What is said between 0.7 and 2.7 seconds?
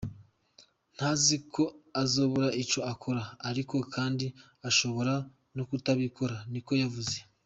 Ndazi ko atazobura